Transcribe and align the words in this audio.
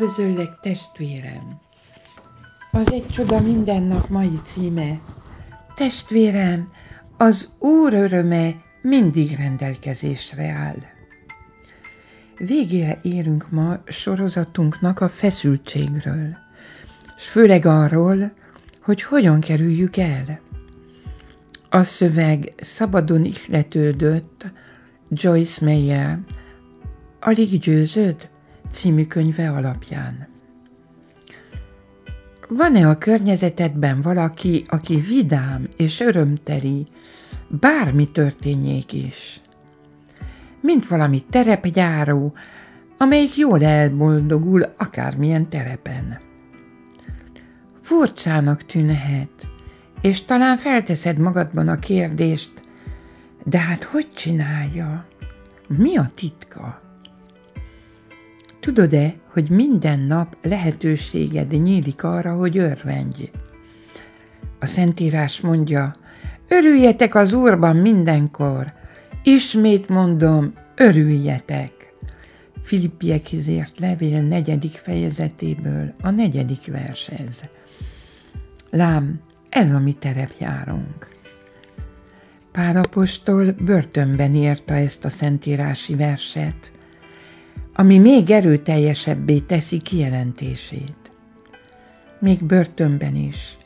Üdvözöllek, 0.00 0.58
testvérem! 0.60 1.60
Az 2.72 2.92
egy 2.92 3.06
csoda 3.06 3.40
minden 3.40 3.82
nap 3.82 4.08
mai 4.08 4.40
címe. 4.44 5.00
Testvérem, 5.74 6.68
az 7.16 7.52
Úr 7.58 7.92
öröme 7.92 8.50
mindig 8.82 9.36
rendelkezésre 9.36 10.48
áll. 10.48 10.76
Végére 12.36 12.98
érünk 13.02 13.50
ma 13.50 13.76
sorozatunknak 13.86 15.00
a 15.00 15.08
feszültségről, 15.08 16.36
és 17.16 17.28
főleg 17.28 17.66
arról, 17.66 18.32
hogy 18.82 19.02
hogyan 19.02 19.40
kerüljük 19.40 19.96
el. 19.96 20.40
A 21.70 21.82
szöveg 21.82 22.52
szabadon 22.56 23.24
ihletődött 23.24 24.46
Joyce 25.08 25.64
Meyer 25.64 26.18
Alig 27.20 27.60
győződ? 27.60 28.28
Című 28.70 29.06
könyve 29.06 29.50
alapján. 29.50 30.28
Van-e 32.48 32.88
a 32.88 32.98
környezetedben 32.98 34.00
valaki, 34.00 34.64
aki 34.66 35.00
vidám 35.00 35.68
és 35.76 36.00
örömteli, 36.00 36.86
bármi 37.48 38.10
történjék 38.10 38.92
is? 38.92 39.40
Mint 40.60 40.88
valami 40.88 41.22
terepjáró, 41.30 42.34
amelyik 42.98 43.36
jól 43.36 43.64
elboldogul 43.64 44.62
akármilyen 44.76 45.48
terepen. 45.48 46.20
Furcsának 47.82 48.66
tűnhet, 48.66 49.48
és 50.00 50.24
talán 50.24 50.56
felteszed 50.56 51.18
magadban 51.18 51.68
a 51.68 51.78
kérdést, 51.78 52.50
de 53.44 53.58
hát 53.58 53.84
hogy 53.84 54.12
csinálja? 54.12 55.06
Mi 55.68 55.96
a 55.96 56.06
titka? 56.14 56.87
Tudod-e, 58.68 59.14
hogy 59.32 59.50
minden 59.50 60.00
nap 60.00 60.36
lehetőséged 60.42 61.52
nyílik 61.52 62.02
arra, 62.02 62.34
hogy 62.34 62.58
örvendj? 62.58 63.30
A 64.58 64.66
Szentírás 64.66 65.40
mondja, 65.40 65.94
örüljetek 66.48 67.14
az 67.14 67.32
Úrban 67.32 67.76
mindenkor, 67.76 68.72
ismét 69.22 69.88
mondom, 69.88 70.52
örüljetek. 70.74 71.94
Filippiekhez 72.62 73.48
ért 73.48 73.78
levél 73.78 74.22
negyedik 74.22 74.74
fejezetéből 74.74 75.94
a 76.00 76.10
negyedik 76.10 76.66
vershez. 76.66 77.44
Lám, 78.70 79.20
ez 79.48 79.70
a 79.70 79.78
mi 79.78 79.92
terepjárunk. 79.92 81.08
Pálapostól 82.52 83.52
börtönben 83.52 84.34
írta 84.34 84.74
ezt 84.74 85.04
a 85.04 85.08
szentírási 85.08 85.94
verset, 85.94 86.72
ami 87.80 87.98
még 87.98 88.30
erőteljesebbé 88.30 89.38
teszi 89.38 89.78
kijelentését. 89.78 91.10
Még 92.20 92.44
börtönben 92.44 93.14
is, 93.14 93.56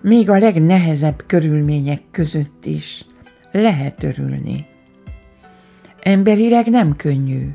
még 0.00 0.30
a 0.30 0.38
legnehezebb 0.38 1.22
körülmények 1.26 2.00
között 2.10 2.66
is 2.66 3.04
lehet 3.52 4.02
örülni. 4.02 4.66
Emberileg 6.00 6.66
nem 6.66 6.96
könnyű, 6.96 7.48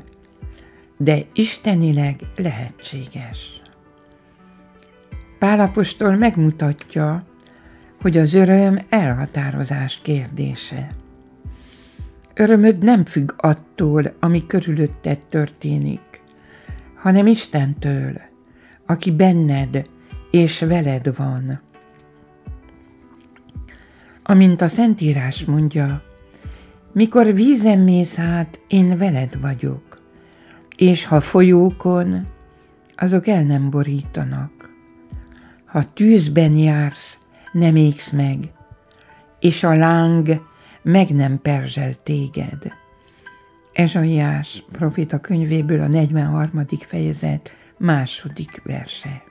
de 0.96 1.18
istenileg 1.32 2.20
lehetséges. 2.36 3.60
Pálapostól 5.38 6.16
megmutatja, 6.16 7.26
hogy 8.00 8.16
az 8.16 8.34
öröm 8.34 8.78
elhatározás 8.88 10.00
kérdése. 10.02 10.86
Örömöd 12.34 12.82
nem 12.82 13.04
függ 13.04 13.32
attól, 13.36 14.02
ami 14.20 14.46
körülötted 14.46 15.26
történik, 15.26 16.07
hanem 16.98 17.26
Istentől, 17.26 18.20
aki 18.86 19.10
benned 19.10 19.88
és 20.30 20.58
veled 20.58 21.16
van. 21.16 21.60
Amint 24.22 24.60
a 24.60 24.68
Szentírás 24.68 25.44
mondja, 25.44 26.02
mikor 26.92 27.34
vízen 27.34 27.78
mész 27.78 28.18
át, 28.18 28.60
én 28.68 28.96
veled 28.96 29.40
vagyok, 29.40 29.98
és 30.76 31.04
ha 31.04 31.20
folyókon, 31.20 32.26
azok 32.96 33.26
el 33.26 33.42
nem 33.42 33.70
borítanak. 33.70 34.70
Ha 35.64 35.92
tűzben 35.92 36.56
jársz, 36.56 37.18
nem 37.52 37.76
égsz 37.76 38.10
meg, 38.10 38.52
és 39.40 39.64
a 39.64 39.76
láng 39.76 40.42
meg 40.82 41.10
nem 41.10 41.40
perzsel 41.42 41.94
téged. 41.94 42.72
Ezsaiás 43.78 44.64
profita 44.72 45.18
könyvéből 45.18 45.80
a 45.80 45.86
43. 45.86 46.62
fejezet 46.78 47.56
második 47.76 48.62
verse. 48.64 49.22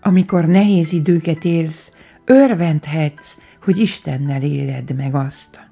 Amikor 0.00 0.44
nehéz 0.44 0.92
időket 0.92 1.44
élsz, 1.44 1.92
örvendhetsz, 2.24 3.36
hogy 3.60 3.78
Istennel 3.78 4.42
éled 4.42 4.96
meg 4.96 5.14
azt. 5.14 5.68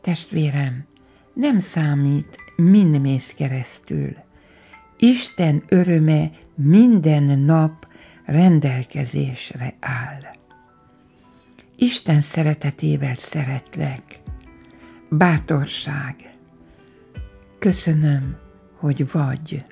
Testvérem, 0.00 0.84
nem 1.34 1.58
számít, 1.58 2.38
min 2.56 3.00
mész 3.00 3.34
keresztül. 3.36 4.12
Isten 4.96 5.62
öröme 5.68 6.30
minden 6.54 7.38
nap 7.38 7.88
rendelkezésre 8.24 9.74
áll. 9.80 10.20
Isten 11.76 12.20
szeretetével 12.20 13.14
szeretlek 13.14 14.24
bátorság. 15.08 16.34
Köszönöm, 17.58 18.36
hogy 18.78 19.10
vagy. 19.12 19.64